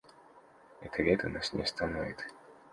Это 0.81 1.03
вето 1.03 1.29
нас 1.29 1.53
не 1.53 1.61
остановит. 1.61 2.25